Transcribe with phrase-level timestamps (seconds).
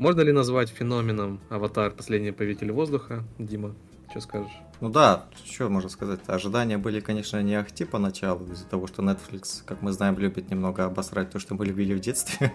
[0.00, 3.22] Можно ли назвать феноменом Аватар Последний Повелитель Воздуха?
[3.38, 3.74] Дима,
[4.08, 4.58] что скажешь?
[4.80, 6.20] Ну да, что можно сказать?
[6.26, 10.86] Ожидания были, конечно, не ахти поначалу, из-за того, что Netflix, как мы знаем, любит немного
[10.86, 12.54] обосрать то, что мы любили в детстве.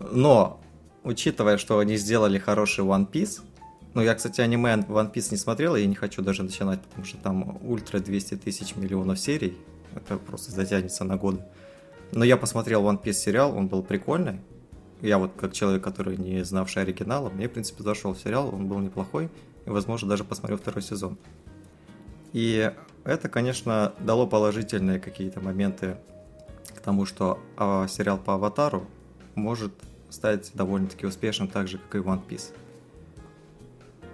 [0.00, 0.62] Но,
[1.04, 3.42] учитывая, что они сделали хороший One Piece,
[3.92, 7.18] ну, я, кстати, аниме One Piece не смотрел, и не хочу даже начинать, потому что
[7.18, 9.58] там ультра 200 тысяч миллионов серий.
[9.94, 11.44] Это просто затянется на годы.
[12.12, 14.40] Но я посмотрел One Piece сериал, он был прикольный.
[15.00, 18.78] Я вот как человек, который не знавший оригинала, мне, в принципе, зашел сериал, он был
[18.80, 19.28] неплохой
[19.64, 21.16] и, возможно, даже посмотрю второй сезон.
[22.32, 22.72] И
[23.04, 25.96] это, конечно, дало положительные какие-то моменты
[26.74, 28.86] к тому, что а, сериал по Аватару
[29.34, 29.72] может
[30.10, 32.52] стать довольно-таки успешным, так же, как и One Piece.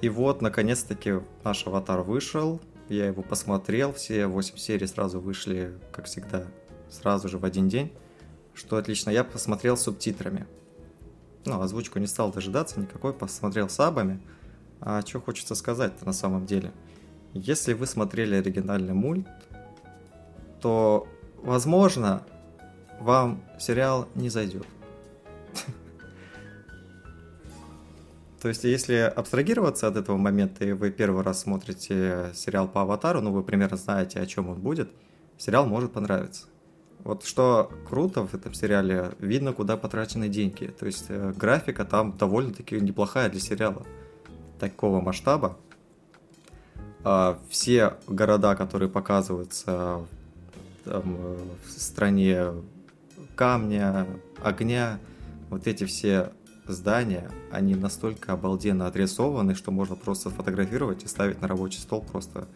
[0.00, 6.04] И вот, наконец-таки, наш Аватар вышел, я его посмотрел, все 8 серий сразу вышли, как
[6.04, 6.44] всегда,
[6.90, 7.92] сразу же в один день,
[8.54, 9.10] что отлично.
[9.10, 10.46] Я посмотрел субтитрами.
[11.46, 14.20] Ну, озвучку не стал дожидаться никакой, посмотрел сабами–
[14.80, 16.72] а что хочется сказать-то на самом деле?
[17.32, 19.26] Если вы смотрели оригинальный мульт,
[20.60, 21.08] то,
[21.42, 22.22] возможно,
[23.00, 24.66] вам сериал не зайдет.
[28.40, 33.20] То есть, если абстрагироваться от этого момента, и вы первый раз смотрите сериал по Аватару,
[33.20, 34.90] ну, вы примерно знаете, о чем он будет,
[35.38, 36.46] сериал может понравиться.
[37.06, 40.66] Вот что круто в этом сериале, видно, куда потрачены деньги.
[40.66, 43.86] То есть, э, графика там довольно-таки неплохая для сериала
[44.58, 45.56] такого масштаба.
[47.04, 50.04] А, все города, которые показываются
[50.84, 52.46] там, э, в стране
[53.36, 54.08] камня,
[54.42, 54.98] огня,
[55.48, 56.32] вот эти все
[56.66, 62.48] здания, они настолько обалденно отрисованы, что можно просто сфотографировать и ставить на рабочий стол просто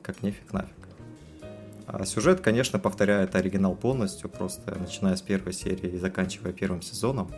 [0.00, 0.81] как нефиг нафиг.
[1.86, 7.30] А сюжет, конечно, повторяет оригинал полностью, просто начиная с первой серии и заканчивая первым сезоном.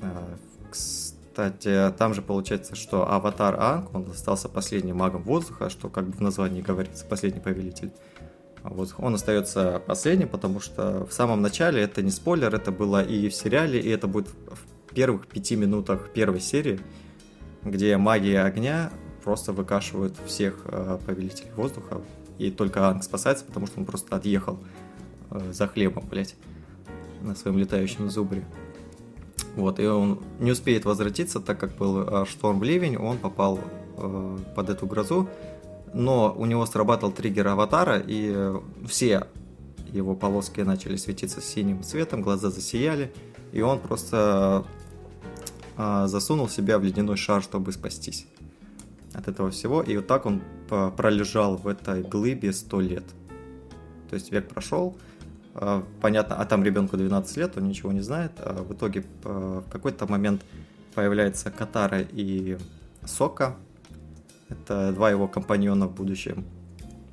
[0.00, 0.36] А,
[0.70, 6.12] кстати, там же получается, что Аватар Анг, он остался последним магом воздуха, что как бы
[6.12, 7.92] в названии говорится, последний повелитель.
[8.62, 13.28] Вот он остается последним, потому что в самом начале, это не спойлер, это было и
[13.28, 16.80] в сериале, и это будет в первых пяти минутах первой серии,
[17.62, 18.90] где магия огня
[19.22, 22.00] просто выкашивают всех э, повелителей воздуха,
[22.38, 24.58] и только Анг спасается, потому что он просто отъехал
[25.30, 26.36] э, за хлебом, блять,
[27.22, 28.44] на своем летающем зубре.
[29.54, 33.58] Вот, и он не успеет возвратиться, так как был э, шторм ливень, он попал
[33.96, 35.28] э, под эту грозу,
[35.94, 39.26] но у него срабатывал триггер аватара, и э, все
[39.90, 43.12] его полоски начали светиться синим цветом, глаза засияли,
[43.52, 44.66] и он просто
[45.78, 48.26] э, засунул себя в ледяной шар, чтобы спастись
[49.16, 53.04] от этого всего, и вот так он пролежал в этой глыбе сто лет.
[54.10, 54.96] То есть век прошел,
[55.58, 58.32] а, понятно, а там ребенку 12 лет, он ничего не знает.
[58.38, 60.42] А в итоге в какой-то момент
[60.94, 62.58] появляется Катара и
[63.04, 63.56] Сока.
[64.48, 66.44] Это два его компаньона в будущем.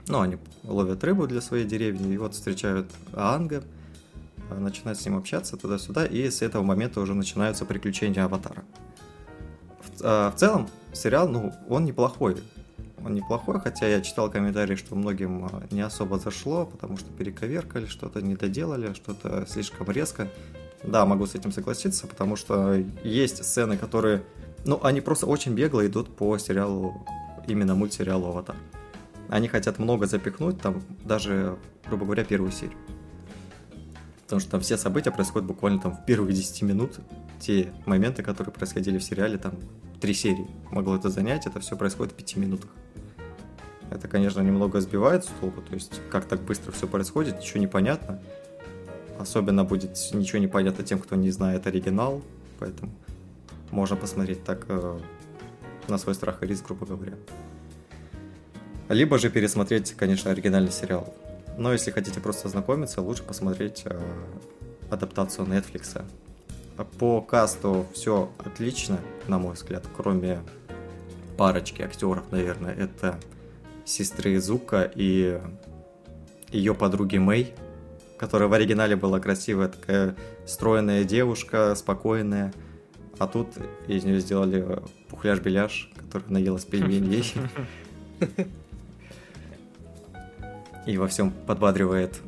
[0.08, 3.64] Ну, они ловят рыбу для своей деревни, и вот встречают Аанга,
[4.50, 8.66] а, начинают с ним общаться туда-сюда, и с этого момента уже начинаются приключения Аватара.
[10.04, 12.36] В, в целом, сериал, ну, он неплохой
[13.06, 17.86] он неплохой, хотя я читал комментарии, что многим а, не особо зашло, потому что перековеркали,
[17.86, 20.30] что-то не доделали, что-то слишком резко.
[20.84, 24.24] Да, могу с этим согласиться, потому что есть сцены, которые,
[24.66, 27.06] ну, они просто очень бегло идут по сериалу,
[27.48, 28.56] именно мультсериалу «Аватар».
[29.30, 32.78] Они хотят много запихнуть, там даже, грубо говоря, первую серию.
[34.24, 37.00] Потому что там все события происходят буквально там в первые 10 минут.
[37.40, 39.54] Те моменты, которые происходили в сериале, там
[40.04, 42.70] три серии могло это занять, это все происходит в пяти минутах.
[43.90, 47.68] Это, конечно, немного сбивает с толку, то есть как так быстро все происходит, ничего не
[47.68, 48.22] понятно.
[49.18, 52.22] Особенно будет ничего не понятно тем, кто не знает оригинал,
[52.60, 52.92] поэтому
[53.72, 55.00] можно посмотреть так э,
[55.88, 57.14] на свой страх и риск, грубо говоря.
[58.90, 61.16] Либо же пересмотреть, конечно, оригинальный сериал.
[61.58, 64.02] Но если хотите просто ознакомиться, лучше посмотреть э,
[64.90, 66.04] адаптацию Netflix.
[67.00, 70.40] По касту все отлично, на мой взгляд, кроме
[71.38, 72.74] парочки актеров, наверное.
[72.74, 73.20] Это
[73.86, 75.40] сестры Зука и
[76.50, 77.54] ее подруги Мэй,
[78.18, 80.16] которая в оригинале была красивая, такая
[80.46, 82.54] стройная девушка, спокойная.
[83.20, 83.50] А тут
[83.88, 87.32] из нее сделали пухляж-беляш, который наелась пельменей.
[90.86, 92.20] И во всем подбадривает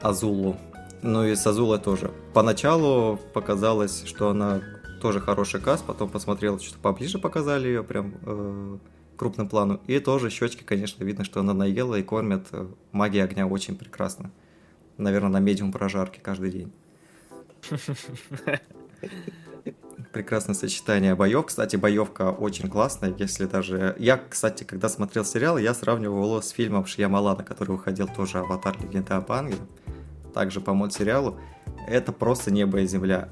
[0.00, 0.56] Азулу.
[1.02, 2.10] Ну и с Азулой тоже.
[2.34, 4.60] Поначалу показалось, что она
[5.00, 8.78] тоже хороший каст, потом посмотрел, что поближе показали ее, прям э,
[9.16, 9.80] крупным плану.
[9.86, 14.30] И тоже щечки, конечно, видно, что она наела и кормят э, магия огня очень прекрасно.
[14.98, 16.72] Наверное, на медиум прожарке каждый день.
[20.12, 21.46] прекрасное сочетание боев.
[21.46, 23.94] Кстати, боевка очень классная, если даже...
[23.98, 28.76] Я, кстати, когда смотрел сериал, я сравнивал его с фильмом Шьямалана, который выходил тоже «Аватар.
[28.80, 29.56] Легенда об Анге»,
[30.30, 31.38] также по мультсериалу.
[31.86, 33.28] Это просто небо и земля.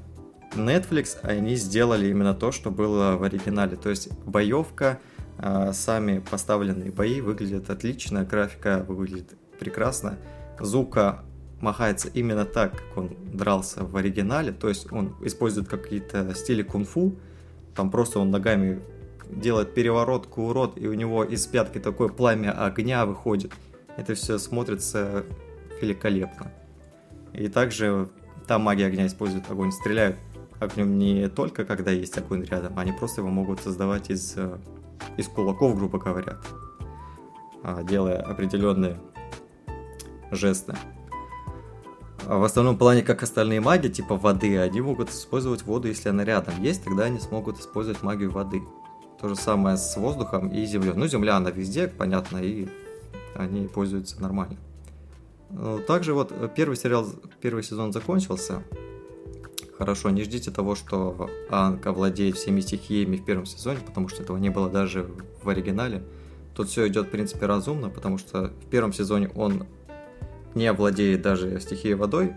[0.53, 3.75] Netflix, они сделали именно то, что было в оригинале.
[3.77, 4.99] То есть боевка,
[5.37, 10.17] а, сами поставленные бои выглядят отлично, графика выглядит прекрасно.
[10.59, 11.23] Зука
[11.61, 17.15] махается именно так, как он дрался в оригинале, то есть он использует какие-то стили кунг-фу,
[17.75, 18.81] там просто он ногами
[19.29, 23.51] делает переворот, курот, и у него из пятки такое пламя огня выходит.
[23.95, 25.25] Это все смотрится
[25.81, 26.51] великолепно.
[27.33, 28.09] И также
[28.47, 30.17] там магия огня использует огонь, стреляют
[30.59, 34.57] огнем не только когда есть огонь рядом, они просто его могут создавать из, э,
[35.17, 36.37] из кулаков, грубо говоря,
[37.63, 38.99] а, делая определенные
[40.31, 40.75] жесты.
[42.25, 46.23] А в основном плане, как остальные маги, типа воды, они могут использовать воду, если она
[46.23, 48.61] рядом есть, тогда они смогут использовать магию воды.
[49.19, 50.93] То же самое с воздухом и землей.
[50.95, 52.69] Ну, земля, она везде, понятно, и
[53.35, 54.57] они пользуются нормально.
[55.49, 57.07] Ну, также вот первый сериал,
[57.41, 58.63] первый сезон закончился.
[59.77, 64.37] Хорошо, не ждите того, что Анка владеет всеми стихиями в первом сезоне, потому что этого
[64.37, 65.09] не было даже
[65.41, 66.03] в оригинале.
[66.55, 69.65] Тут все идет, в принципе, разумно, потому что в первом сезоне он
[70.53, 72.35] не владеет даже стихией водой,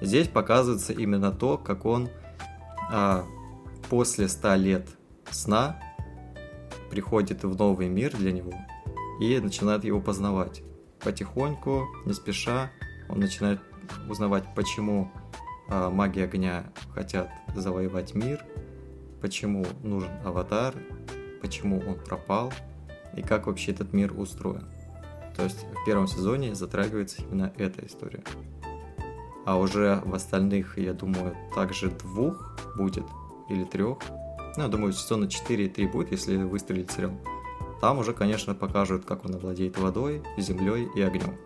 [0.00, 2.08] здесь показывается именно то, как он
[2.90, 3.24] а,
[3.88, 4.88] после 100 лет
[5.30, 5.80] сна
[6.90, 8.52] приходит в новый мир для него
[9.20, 10.62] и начинает его познавать.
[11.04, 12.70] Потихоньку, не спеша,
[13.08, 13.60] он начинает
[14.08, 15.10] узнавать, почему
[15.68, 16.64] а, маги огня
[16.94, 18.42] хотят завоевать мир,
[19.20, 20.74] почему нужен аватар,
[21.42, 22.52] почему он пропал
[23.16, 24.66] и как вообще этот мир устроен.
[25.36, 28.22] То есть в первом сезоне затрагивается именно эта история.
[29.44, 33.04] А уже в остальных, я думаю, также двух будет,
[33.48, 33.98] или трех.
[34.56, 37.12] Ну, я думаю, сезона 4 и 3 будет, если выстрелить сериал.
[37.80, 41.36] Там уже, конечно, покажут, как он овладеет водой, землей и огнем.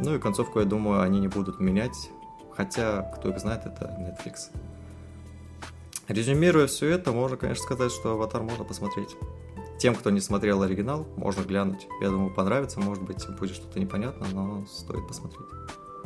[0.00, 2.10] Ну и концовку, я думаю, они не будут менять.
[2.54, 4.50] Хотя, кто их знает, это Netflix.
[6.08, 9.16] Резюмируя все это, можно, конечно, сказать, что «Аватар» можно посмотреть.
[9.78, 11.86] Тем, кто не смотрел оригинал, можно глянуть.
[12.00, 15.46] Я думаю, понравится, может быть, будет что-то непонятно, но стоит посмотреть.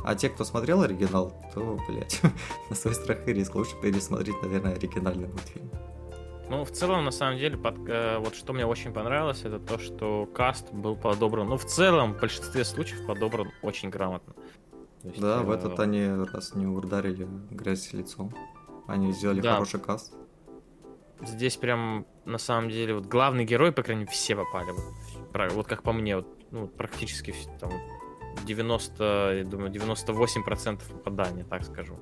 [0.04, 2.20] А те, кто смотрел оригинал, то, блядь,
[2.70, 5.70] на свой страх и риск лучше пересмотреть, наверное, оригинальный мультфильм.
[6.52, 9.78] Ну, в целом, на самом деле, под, э, вот что мне очень понравилось, это то,
[9.78, 14.34] что каст был подобран, ну, в целом, в большинстве случаев подобран очень грамотно.
[15.02, 18.34] Есть, да, э, в этот они раз не ударили грязь лицом.
[18.86, 19.54] Они сделали да.
[19.54, 20.12] хороший каст.
[21.22, 24.72] Здесь прям, на самом деле, вот главный герой, по крайней мере, все попали.
[24.72, 27.72] Вот, вот как по мне, вот, ну, практически там
[28.44, 31.98] 90, я думаю, 98% попадания, так скажу.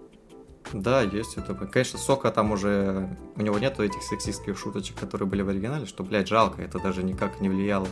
[0.72, 1.54] Да, есть это.
[1.54, 3.16] Конечно, Сока там уже...
[3.36, 6.62] У него нету этих сексистских шуточек, которые были в оригинале, что, блядь, жалко.
[6.62, 7.88] Это даже никак не влияло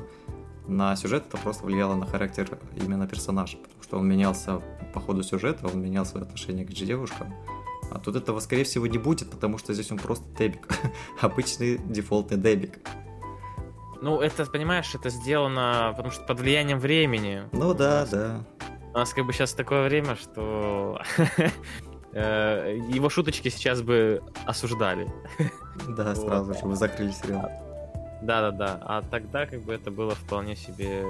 [0.69, 3.57] на сюжет, это просто влияло на характер именно персонажа.
[3.57, 7.35] Потому что он менялся по ходу сюжета, он менял свое отношение к девушкам.
[7.91, 10.69] А тут этого, скорее всего, не будет, потому что здесь он просто дебик.
[11.21, 12.79] Обычный дефолтный дебик.
[14.01, 17.45] Ну, это, понимаешь, это сделано, потому что под влиянием времени.
[17.53, 18.45] Ну да, да.
[18.95, 21.01] У нас как бы сейчас такое время, что
[22.13, 25.07] его шуточки сейчас бы осуждали.
[25.97, 27.51] Да, сразу, чтобы закрыли сериал.
[28.23, 28.79] Да-да-да.
[28.83, 31.05] А тогда как бы это было вполне себе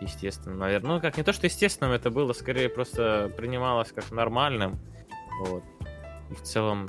[0.00, 0.94] естественно, наверное.
[0.94, 4.76] Ну, как не то, что естественным, это было скорее просто принималось как нормальным.
[5.40, 5.62] Вот.
[6.30, 6.88] И в целом...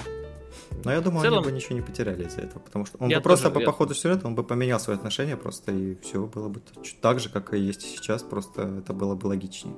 [0.83, 1.39] Но я думаю, целом...
[1.39, 3.65] они бы ничего не потеряли из-за этого, потому что он я бы просто по, я...
[3.65, 6.61] по ходу сюжета, он бы поменял свои отношения просто, и все было бы
[7.01, 9.75] так же, как и есть сейчас, просто это было бы логичнее.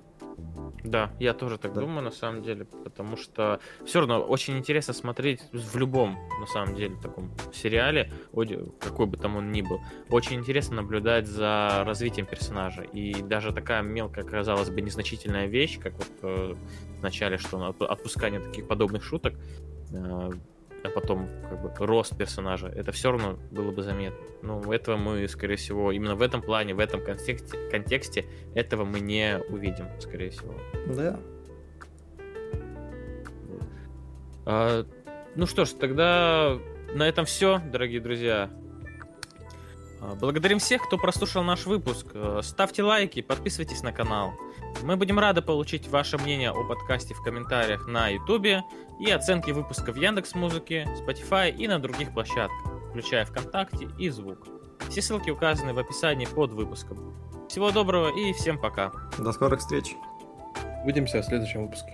[0.83, 1.81] Да, я тоже так да.
[1.81, 6.75] думаю, на самом деле, потому что все равно очень интересно смотреть в любом, на самом
[6.75, 8.11] деле, таком сериале,
[8.79, 9.79] какой бы там он ни был.
[10.09, 12.83] Очень интересно наблюдать за развитием персонажа.
[12.83, 16.55] И даже такая мелкая, казалось бы, незначительная вещь, как вот э,
[16.99, 19.33] в начале, что отпускание таких подобных шуток,
[19.91, 20.29] э,
[20.83, 24.17] а потом как бы рост персонажа, это все равно было бы заметно.
[24.41, 28.99] Но этого мы, скорее всего, именно в этом плане, в этом контексте, контексте этого мы
[28.99, 30.53] не увидим, скорее всего.
[30.95, 31.19] Да.
[34.45, 34.85] А,
[35.35, 36.57] ну что ж, тогда
[36.93, 38.49] на этом все, дорогие друзья.
[40.01, 42.07] А, благодарим всех, кто прослушал наш выпуск.
[42.13, 44.33] А, ставьте лайки, подписывайтесь на канал.
[44.83, 48.63] Мы будем рады получить ваше мнение о подкасте в комментариях на YouTube
[48.99, 54.47] и оценки выпуска в Яндекс Музыке, Spotify и на других площадках, включая ВКонтакте и Звук.
[54.89, 57.15] Все ссылки указаны в описании под выпуском.
[57.49, 58.91] Всего доброго и всем пока.
[59.17, 59.95] До скорых встреч.
[60.83, 61.85] Увидимся в следующем выпуске.